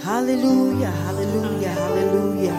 Hallelujah, 0.00 0.90
hallelujah, 0.90 1.68
hallelujah. 1.68 2.54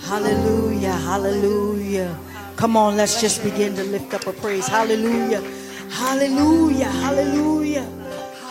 Hallelujah, 0.00 0.92
hallelujah. 0.92 1.70
Hallelujah. 1.90 2.18
Come 2.56 2.76
on, 2.76 2.96
let's 2.96 3.20
just 3.20 3.42
begin 3.42 3.74
to 3.76 3.84
lift 3.84 4.14
up 4.14 4.26
a 4.26 4.32
praise. 4.32 4.68
Hallelujah, 4.68 5.42
hallelujah, 5.90 6.84
hallelujah. 6.84 7.86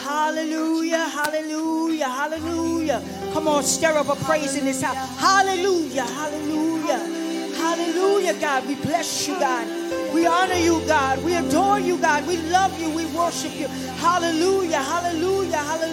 Hallelujah, 0.03 1.07
hallelujah, 1.07 2.09
hallelujah. 2.09 3.03
Come 3.33 3.47
on, 3.47 3.63
stir 3.63 3.97
up 3.97 4.09
a 4.09 4.15
praise 4.25 4.55
in 4.55 4.65
this 4.65 4.81
house. 4.81 4.97
Hallelujah, 5.19 6.03
hallelujah, 6.03 6.99
hallelujah, 7.55 8.33
God. 8.41 8.67
We 8.67 8.75
bless 8.75 9.27
you, 9.27 9.39
God. 9.39 9.67
We 10.13 10.25
honor 10.25 10.55
you, 10.55 10.81
God. 10.87 11.23
We 11.23 11.35
adore 11.35 11.79
you, 11.79 11.97
God. 11.97 12.27
We 12.27 12.37
love 12.49 12.79
you. 12.81 12.89
We 12.89 13.05
worship 13.15 13.55
you. 13.55 13.67
Hallelujah, 13.97 14.81
hallelujah, 14.81 15.57
hallelujah. 15.57 15.88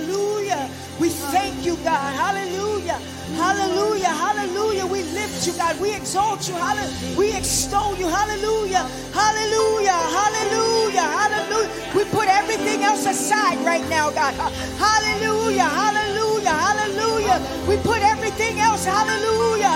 We 0.99 1.11
thank 1.11 1.65
you, 1.65 1.77
God. 1.85 2.15
Hallelujah. 2.17 2.99
Hallelujah. 3.37 4.09
Hallelujah. 4.09 4.87
We 4.87 5.03
lift 5.13 5.47
you, 5.47 5.53
God. 5.53 5.79
We 5.81 5.95
exalt 5.95 6.49
you. 6.49 6.55
Hallelujah. 6.55 7.19
We 7.19 7.37
extol 7.37 7.95
you. 7.97 8.09
Hallelujah. 8.09 8.89
Hallelujah. 9.13 9.93
Hallelujah. 9.93 11.03
Hallelujah. 11.03 11.71
We 11.95 12.05
put 12.05 12.29
everything 12.29 12.83
else 12.83 13.05
aside 13.05 13.59
right 13.65 13.87
now, 13.91 14.11
God. 14.11 14.35
Hallelujah. 14.79 15.65
Hallelujah. 15.65 16.55
Hallelujah. 16.57 17.39
We 17.69 17.77
put 17.79 18.01
everything 18.01 18.61
else, 18.61 18.85
hallelujah. 18.85 19.69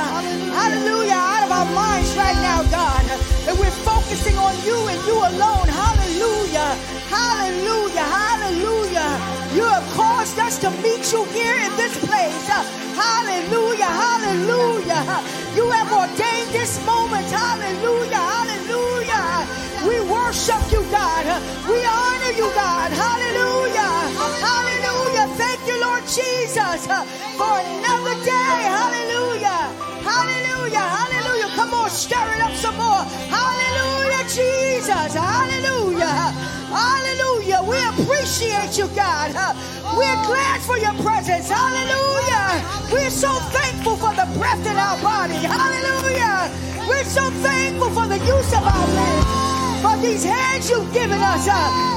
Hallelujah. 0.57 1.19
Out 1.19 1.45
of 1.45 1.51
our 1.51 1.69
minds 1.75 2.17
right 2.17 2.37
now, 2.41 2.63
God. 2.71 3.05
And 3.49 3.59
we're 3.59 3.79
focusing 3.85 4.37
on 4.37 4.55
you 4.65 4.77
and 4.89 5.01
you 5.07 5.17
alone. 5.19 5.69
Hallelujah. 5.69 6.79
Hallelujah. 7.11 8.01
Hallelujah. 8.01 8.30
To 10.51 10.69
meet 10.83 11.13
you 11.13 11.25
here 11.31 11.55
in 11.55 11.71
this 11.77 11.97
place. 12.05 12.51
Uh, 12.51 12.61
hallelujah. 12.99 13.87
Hallelujah. 13.87 14.99
Uh, 15.07 15.23
you 15.55 15.71
have 15.71 15.89
ordained 15.93 16.51
this 16.51 16.85
moment. 16.85 17.25
Hallelujah. 17.31 18.19
Hallelujah. 18.19 19.47
We 19.87 20.01
worship 20.11 20.61
you, 20.75 20.83
God. 20.91 21.25
Uh, 21.25 21.39
we 21.71 21.81
honor 21.87 22.35
you, 22.35 22.51
God. 22.53 22.91
Hallelujah. 22.91 24.11
Hallelujah. 24.43 25.33
Thank 25.39 25.65
you, 25.71 25.81
Lord 25.81 26.03
Jesus, 26.11 26.85
for 27.39 27.55
another 27.63 28.19
day. 28.27 28.59
Hallelujah. 28.69 29.71
Hallelujah. 30.03 30.83
Hallelujah. 30.83 31.49
Come 31.55 31.73
on, 31.75 31.89
stir 31.89 32.27
it 32.37 32.43
up 32.43 32.53
some 32.53 32.77
more. 32.77 33.07
Hallelujah, 33.31 34.25
Jesus. 34.29 35.15
Hallelujah. 35.15 36.35
Hallelujah. 36.69 37.30
Appreciate 38.31 38.79
you, 38.79 38.87
God. 38.95 39.35
We're 39.99 40.23
glad 40.25 40.61
for 40.63 40.79
your 40.79 40.95
presence. 41.03 41.49
Hallelujah. 41.49 42.63
We're 42.93 43.11
so 43.11 43.29
thankful 43.51 43.97
for 43.97 44.15
the 44.15 44.25
breath 44.39 44.65
in 44.65 44.77
our 44.77 44.97
body. 45.03 45.35
Hallelujah. 45.35 46.49
We're 46.89 47.03
so 47.03 47.29
thankful 47.43 47.91
for 47.91 48.07
the 48.07 48.19
use 48.19 48.53
of 48.55 48.63
our 48.63 48.87
limbs. 48.87 49.83
For 49.83 49.97
these 50.07 50.23
hands 50.23 50.71
you've 50.71 50.95
given 50.95 51.19
us. 51.21 51.47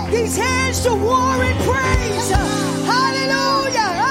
These 0.10 0.36
hands 0.36 0.82
to 0.86 0.96
war 0.96 1.38
and 1.38 1.60
praise. 1.70 2.32
Hallelujah. 2.90 4.03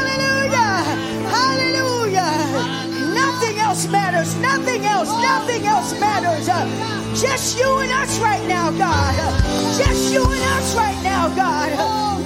Matters. 4.23 4.37
Nothing 4.41 4.84
else. 4.87 5.09
Nothing 5.09 5.67
else 5.67 6.01
matters. 6.01 6.48
Uh, 6.48 7.15
just 7.15 7.59
you 7.59 7.78
and 7.78 7.92
us 7.92 8.19
right 8.20 8.47
now, 8.48 8.70
God. 8.70 9.15
Just 9.78 10.12
you 10.12 10.25
and 10.25 10.42
us 10.59 10.75
right 10.77 11.03
now, 11.03 11.28
God. 11.34 11.70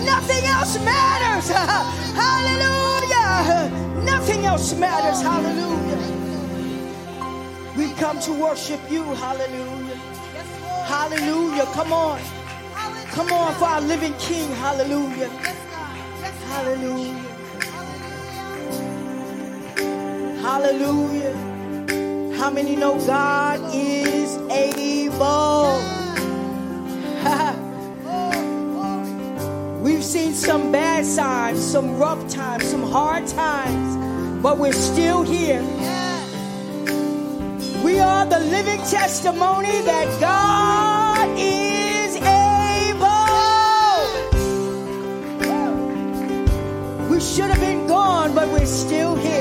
Nothing 0.05 0.45
else 0.45 0.79
matters. 0.85 1.49
Hallelujah. 2.15 3.71
Nothing 4.05 4.45
else 4.45 4.75
matters. 4.75 5.23
Hallelujah. 5.23 5.99
We've 7.77 7.97
come 7.97 8.21
to 8.21 8.33
worship 8.33 8.81
you. 8.91 9.03
Hallelujah. 9.15 9.97
Hallelujah. 10.87 11.67
Come 11.73 11.93
on. 11.93 12.21
Come 13.13 13.33
on 13.33 13.55
for 13.55 13.65
our 13.65 13.81
living 13.81 14.15
King. 14.19 14.51
Hallelujah. 14.57 15.29
Hallelujah. 16.49 17.23
Hallelujah. 20.43 21.56
How 22.37 22.51
many 22.51 22.77
know 22.77 22.99
God 23.07 23.61
is 23.75 24.37
able? 24.51 25.81
We've 29.83 30.05
seen 30.05 30.35
some 30.35 30.71
bad 30.71 31.07
signs, 31.07 31.65
some 31.65 31.99
rough 31.99 32.29
times, 32.29 32.67
some 32.67 32.83
hard 32.83 33.27
times, 33.27 33.97
but 34.43 34.59
we're 34.59 34.75
still 34.75 35.23
here. 35.23 35.63
We 37.83 38.01
are 38.01 38.27
the 38.27 38.41
living 38.41 38.81
testimony 38.81 39.81
that 39.83 40.21
God 40.21 41.39
is 41.39 42.17
able. 42.17 43.07
We 47.09 47.19
should 47.19 47.49
have 47.49 47.61
been 47.61 47.87
gone, 47.87 48.35
but 48.35 48.47
we're 48.49 48.67
still 48.67 49.17
here. 49.17 49.36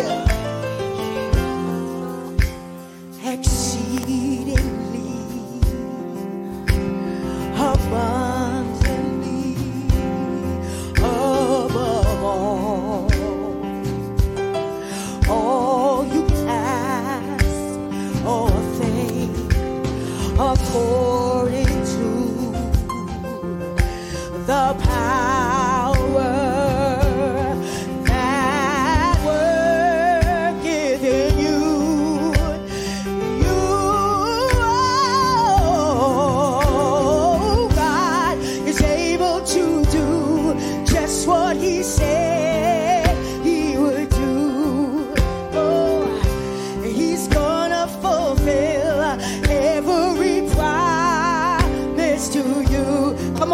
far. 7.90 8.15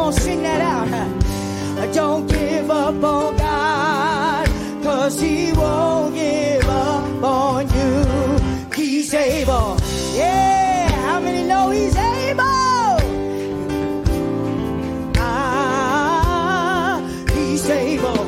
on, 0.01 0.13
sing 0.13 0.43
that 0.43 0.61
out. 0.61 0.87
I 1.83 1.87
Don't 1.93 2.27
give 2.27 2.69
up 2.69 3.03
on 3.03 3.37
God, 3.37 4.47
cause 4.83 5.19
He 5.19 5.53
won't 5.53 6.13
give 6.15 6.67
up 6.67 7.23
on 7.23 7.69
you. 7.69 8.69
He's 8.75 9.13
able. 9.13 9.77
Yeah, 10.15 10.89
how 11.07 11.19
many 11.19 11.43
know 11.47 11.69
He's 11.69 11.95
able? 11.95 12.43
Ah, 15.17 17.01
He's 17.33 17.69
able. 17.69 18.25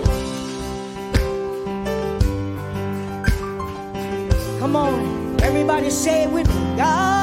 Come 4.59 4.75
on, 4.75 5.41
everybody 5.41 5.89
say 5.89 6.23
it 6.23 6.31
with 6.31 6.47
me. 6.47 6.78
God. 6.78 7.22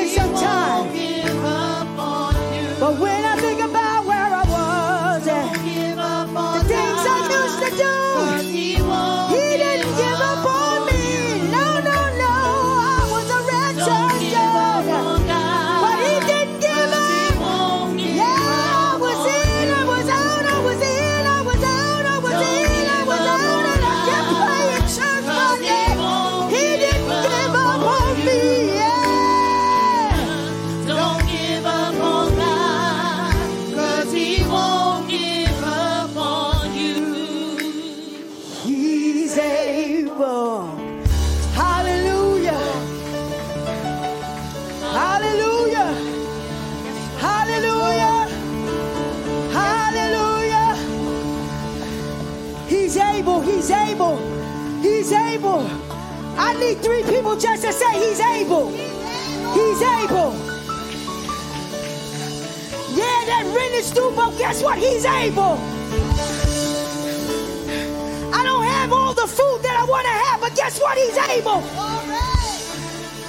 but 70.51 70.57
guess 70.57 70.79
what? 70.79 70.97
He's 70.97 71.17
able. 71.17 71.63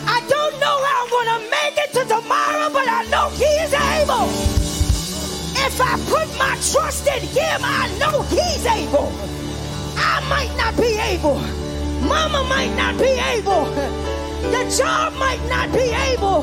I 0.04 0.20
don't 0.28 0.60
know 0.60 0.84
how 0.84 1.04
I'm 1.04 1.10
going 1.10 1.28
to 1.34 1.40
make 1.50 1.78
it 1.78 1.92
to 1.92 2.04
tomorrow, 2.04 2.70
but 2.72 2.88
I 2.88 3.04
know 3.10 3.30
He 3.30 3.44
is 3.44 3.72
able. 3.72 4.28
If 5.54 5.80
I 5.80 5.96
put 6.10 6.28
my 6.38 6.56
trust 6.72 7.06
in 7.06 7.22
Him, 7.28 7.60
I 7.62 7.88
know 7.98 8.22
He's 8.22 8.66
able. 8.66 9.12
I 9.96 10.20
might 10.28 10.54
not 10.56 10.76
be 10.76 10.98
able. 10.98 11.38
Mama 12.06 12.44
might 12.48 12.74
not 12.76 12.98
be 12.98 13.20
able. 13.36 13.66
The 14.50 14.76
job 14.76 15.14
might 15.14 15.42
not 15.48 15.72
be 15.72 15.92
able, 16.10 16.42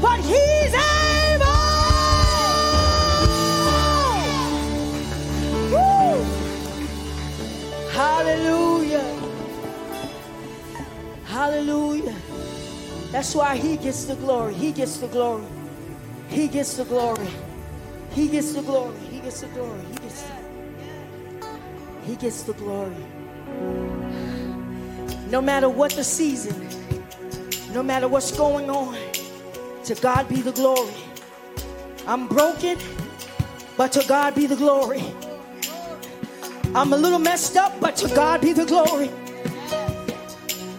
but 0.00 0.20
He's 0.20 0.74
able. 0.74 1.54
Woo! 5.72 6.24
Hallelujah. 7.90 9.13
Hallelujah. 11.34 12.14
That's 13.10 13.34
why 13.34 13.56
he 13.56 13.76
gets 13.76 14.04
the 14.04 14.14
glory. 14.14 14.54
He 14.54 14.70
gets 14.70 14.98
the 14.98 15.08
glory. 15.08 15.44
He 16.28 16.46
gets 16.46 16.76
the 16.76 16.84
glory. 16.84 17.26
He 18.12 18.28
gets 18.28 18.52
the 18.52 18.62
glory. 18.62 18.96
He 19.10 19.18
gets 19.18 19.40
the 19.40 19.48
glory. 19.48 19.80
He 19.90 19.94
gets 19.96 20.22
the, 20.22 20.32
he 22.06 22.14
gets 22.14 22.42
the 22.44 22.52
glory. 22.52 23.04
No 25.28 25.42
matter 25.42 25.68
what 25.68 25.90
the 25.90 26.04
season, 26.04 26.68
no 27.72 27.82
matter 27.82 28.06
what's 28.06 28.30
going 28.30 28.70
on, 28.70 28.96
to 29.86 29.96
God 29.96 30.28
be 30.28 30.40
the 30.40 30.52
glory. 30.52 30.94
I'm 32.06 32.28
broken, 32.28 32.78
but 33.76 33.90
to 33.90 34.06
God 34.06 34.36
be 34.36 34.46
the 34.46 34.54
glory. 34.54 35.02
I'm 36.76 36.92
a 36.92 36.96
little 36.96 37.18
messed 37.18 37.56
up, 37.56 37.80
but 37.80 37.96
to 37.96 38.14
God 38.14 38.40
be 38.40 38.52
the 38.52 38.66
glory. 38.66 39.10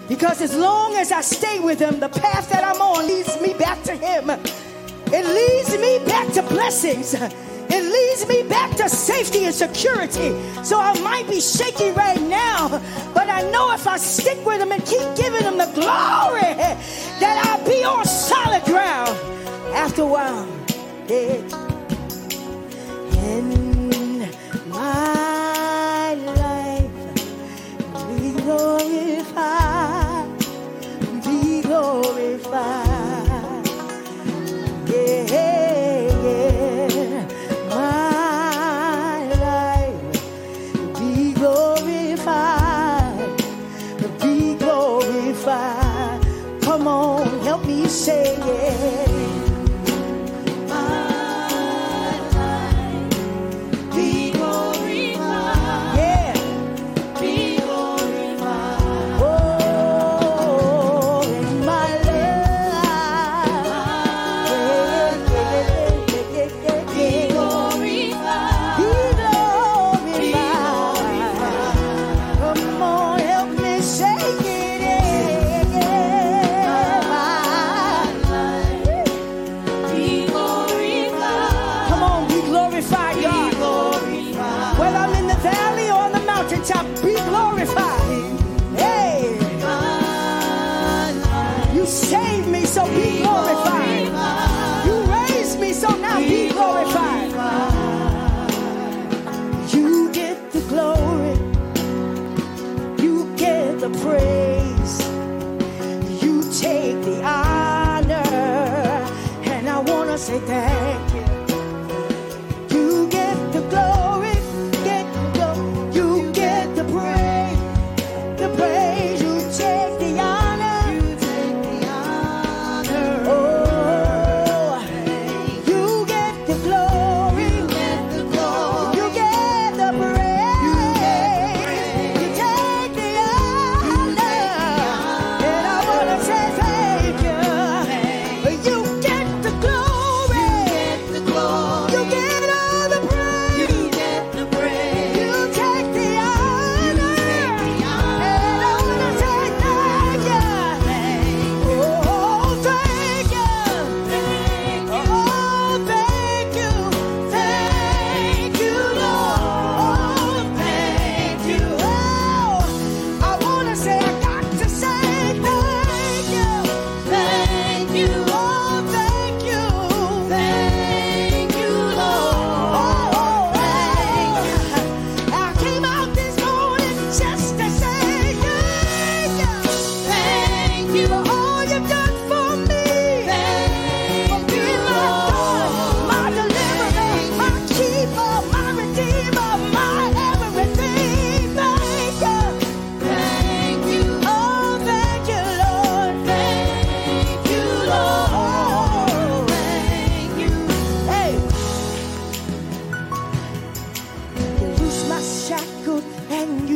Because 0.07 0.41
as 0.41 0.55
long 0.55 0.95
as 0.95 1.11
I 1.11 1.21
stay 1.21 1.59
with 1.59 1.79
Him, 1.79 1.99
the 1.99 2.09
path 2.09 2.49
that 2.49 2.63
I'm 2.63 2.81
on 2.81 3.07
leads 3.07 3.39
me 3.41 3.53
back 3.53 3.81
to 3.83 3.95
Him. 3.95 4.29
It 4.29 5.25
leads 5.25 5.77
me 5.77 5.99
back 6.05 6.31
to 6.33 6.43
blessings. 6.43 7.15
It 7.67 7.83
leads 7.83 8.27
me 8.27 8.43
back 8.47 8.75
to 8.77 8.87
safety 8.87 9.45
and 9.45 9.53
security. 9.53 10.35
So 10.63 10.79
I 10.79 10.99
might 11.01 11.27
be 11.27 11.41
shaky 11.41 11.89
right 11.91 12.21
now, 12.21 12.69
but 13.13 13.29
I 13.29 13.41
know 13.51 13.73
if 13.73 13.87
I 13.87 13.97
stick 13.97 14.45
with 14.45 14.61
Him 14.61 14.71
and 14.71 14.85
keep 14.85 15.15
giving 15.15 15.41
Him 15.41 15.57
the 15.57 15.71
glory, 15.73 16.53
that 17.19 17.43
I'll 17.45 17.65
be 17.67 17.83
on 17.83 18.05
solid 18.05 18.63
ground. 18.65 19.17
After 19.73 20.03
a 20.03 20.07
while, 20.07 20.47
yeah. 21.07 21.64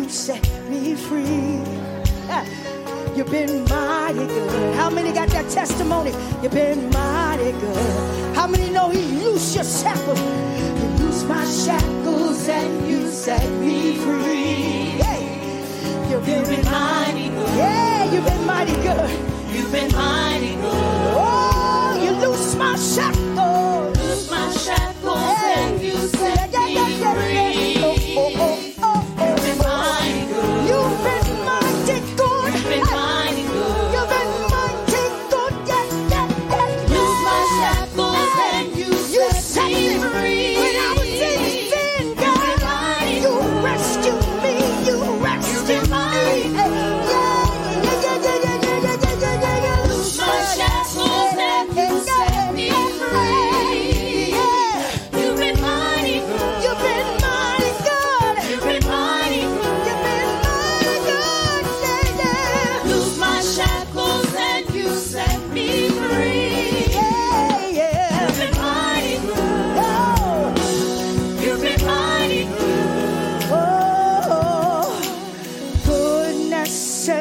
set 0.09 0.43
me 0.69 0.95
free. 0.95 1.61
You've 3.15 3.29
been 3.29 3.63
mighty 3.65 4.25
good. 4.25 4.75
How 4.75 4.89
many 4.89 5.11
got 5.11 5.29
that 5.29 5.49
testimony? 5.49 6.11
You've 6.41 6.51
been 6.51 6.89
mighty 6.89 7.51
good. 7.51 8.35
How 8.35 8.47
many 8.47 8.69
know 8.71 8.89
He 8.89 9.01
loosed 9.23 9.55
your 9.55 9.63
shackles? 9.63 10.19
He 10.19 11.03
loosed 11.03 11.27
my 11.27 11.45
shackles 11.45 12.47
and 12.47 12.87
you 12.87 13.09
set 13.09 13.47
me 13.59 13.95
free. 13.97 14.97
Hey, 15.03 16.09
you've 16.09 16.25
been, 16.25 16.39
you've 16.39 16.49
been 16.49 16.65
mighty 16.71 17.29
good. 17.29 17.57
Yeah, 17.57 18.11
you've 18.11 18.25
been 18.25 18.45
mighty 18.45 18.75
good. 18.75 19.09
You've 19.53 19.71
been 19.71 19.91
mighty 19.91 20.55
good. 20.55 21.13
Oh, 21.15 21.99
you 22.03 22.11
loosed 22.27 22.57
my 22.57 22.75
shackles. 22.77 23.08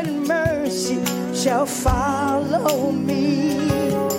and 0.08 0.26
mercy 0.26 1.04
shall 1.34 1.66
follow 1.66 2.90
me. 2.92 4.17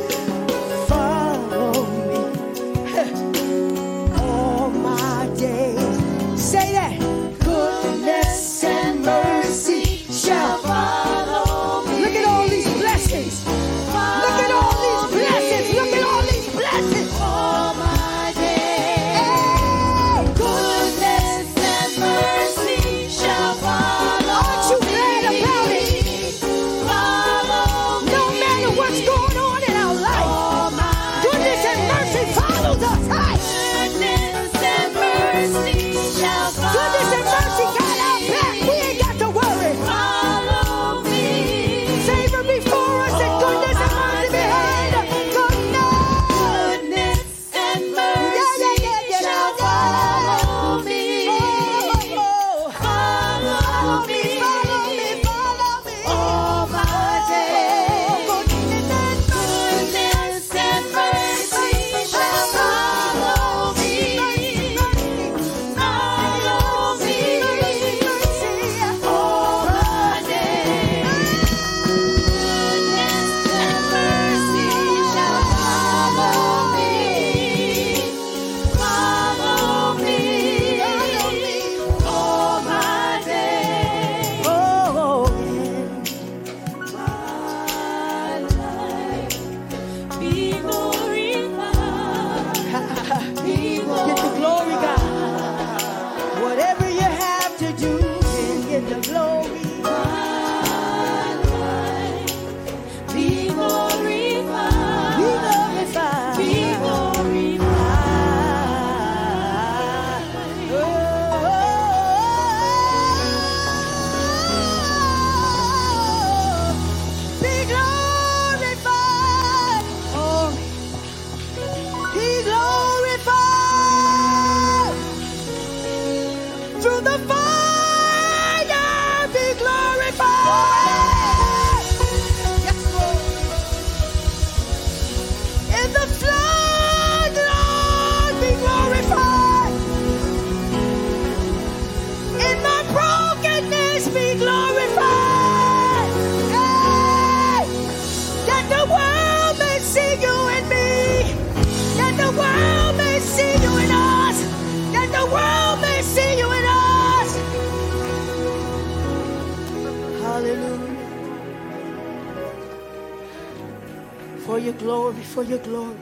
glory, 164.89 165.21
for 165.21 165.43
your 165.43 165.59
glory. 165.59 165.95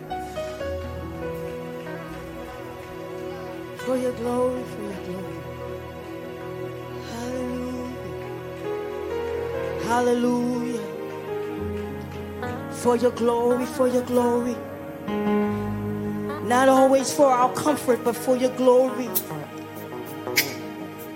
For 3.83 3.97
your 3.97 4.13
glory, 4.13 4.63
for 4.73 4.81
your 4.81 5.01
glory. 5.07 5.39
Hallelujah. 7.11 7.97
Hallelujah. 9.89 10.83
For 12.71 12.95
your 12.95 13.11
glory, 13.11 13.65
for 13.65 13.87
your 13.89 14.03
glory. 14.03 14.55
Not 16.47 16.69
always 16.69 17.13
for 17.13 17.27
our 17.27 17.51
comfort, 17.55 18.05
but 18.05 18.15
for 18.15 18.37
your 18.37 18.51
glory. 18.51 19.09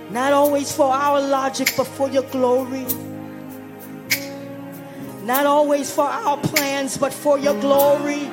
Not 0.10 0.34
always 0.34 0.76
for 0.76 0.94
our 0.94 1.22
logic, 1.22 1.74
but 1.78 1.88
for 1.88 2.10
your 2.10 2.24
glory. 2.36 2.86
Not 5.24 5.46
always 5.46 5.94
for 5.94 6.06
our 6.06 6.38
plans, 6.38 6.98
but 6.98 7.14
for 7.14 7.38
your 7.38 7.60
glory. 7.62 8.30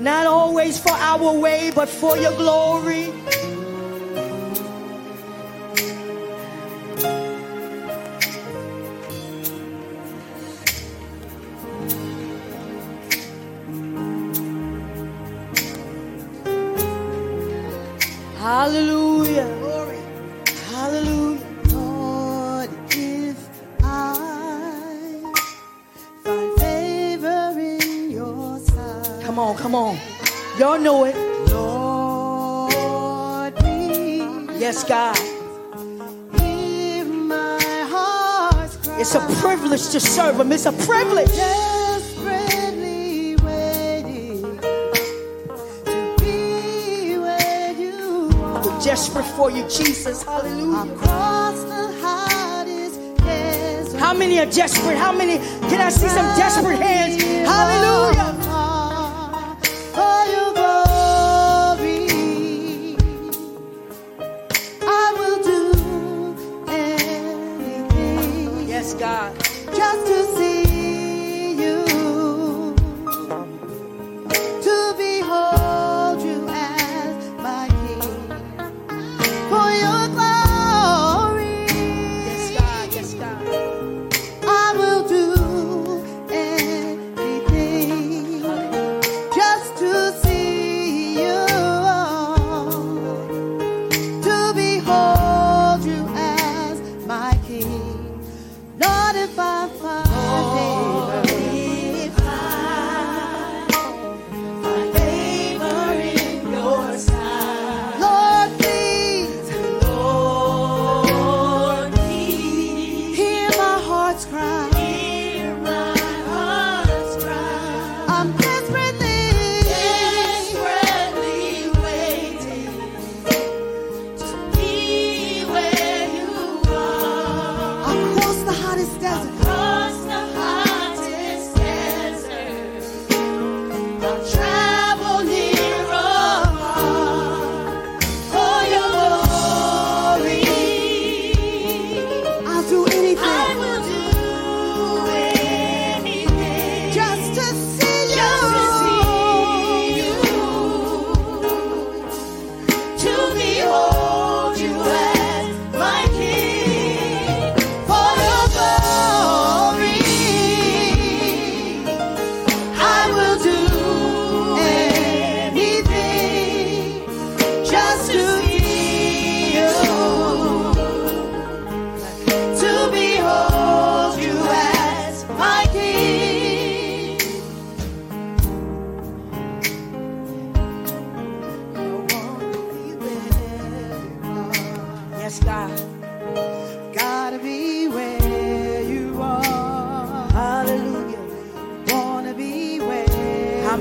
Not 0.00 0.26
always 0.26 0.78
for 0.78 0.92
our 0.92 1.32
way, 1.38 1.72
but 1.74 1.88
for 1.88 2.16
your 2.16 2.34
glory. 2.36 3.12
Hallelujah. 18.38 19.11
know 30.82 31.04
it. 31.04 31.14
Lord, 31.50 32.72
yes, 34.58 34.84
God. 34.84 35.16
It's 39.00 39.14
a 39.14 39.20
privilege 39.40 39.88
to 39.90 40.00
serve 40.00 40.40
Him. 40.40 40.52
It's 40.52 40.66
a 40.66 40.72
privilege. 40.72 41.30
We're 48.64 48.80
desperate 48.80 49.24
for 49.24 49.50
you, 49.50 49.62
Jesus. 49.68 50.22
Hallelujah. 50.24 50.96
How 53.98 54.14
many 54.14 54.38
are 54.40 54.46
desperate? 54.46 54.96
How 54.96 55.12
many? 55.12 55.38
Can 55.68 55.80
I 55.80 55.88
see 55.90 56.08
some 56.08 56.26
desperate 56.36 56.78
hands? 56.78 57.21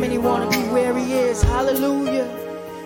many 0.01 0.17
wanna 0.17 0.49
be 0.49 0.63
where 0.73 0.97
he 0.97 1.13
is? 1.13 1.43
Hallelujah. 1.43 2.27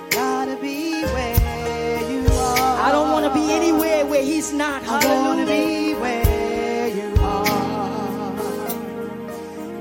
Gotta 0.10 0.58
be 0.58 1.02
where 1.16 2.02
you 2.12 2.28
are. 2.28 2.82
I 2.88 2.92
don't 2.92 3.10
wanna 3.14 3.34
be 3.34 3.54
anywhere 3.54 4.06
where 4.06 4.22
he's 4.22 4.52
not. 4.52 4.84
Hallelujah. 4.84 5.16
I 5.16 5.28
wanna 5.28 5.46
be 5.46 5.94
where 5.94 6.88
you 7.00 7.16
are. 7.22 8.34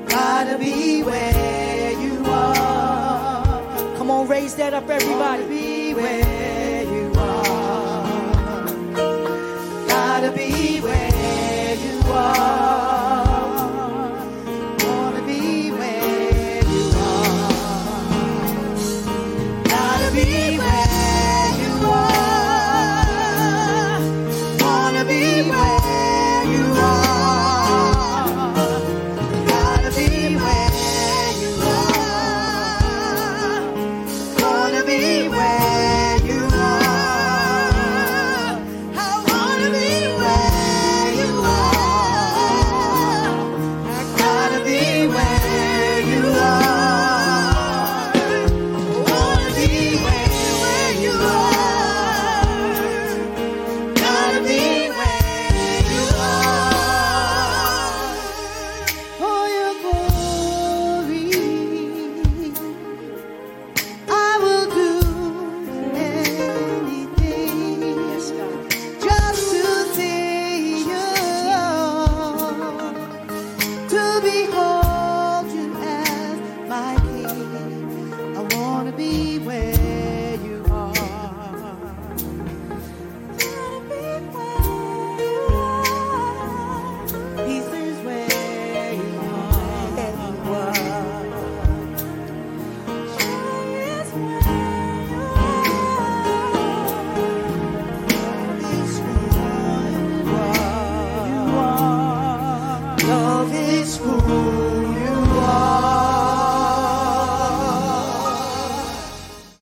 Gotta 0.07 0.57
be 0.59 1.03
where 1.03 1.93
you 2.05 2.25
are. 2.27 3.97
Come 3.97 4.13
on, 4.13 4.29
raise 4.29 4.55
that 4.55 4.73
up, 4.73 4.89
everybody. 4.89 6.34